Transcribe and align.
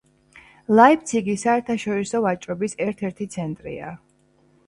ლაიფციგი 0.79 1.33
საერთაშორისო 1.41 2.21
ვაჭრობის 2.25 2.75
ერთ-ერთი 2.87 3.27
ცენტრია. 3.35 3.93